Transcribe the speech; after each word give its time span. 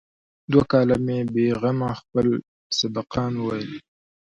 دوه 0.51 0.63
کاله 0.71 0.95
مې 1.05 1.17
بې 1.33 1.45
غمه 1.61 1.89
خپل 2.01 2.27
سبقان 2.79 3.33
وويل. 3.37 3.71